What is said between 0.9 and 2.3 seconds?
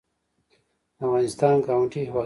د افغانستان ګاونډي هېوادونه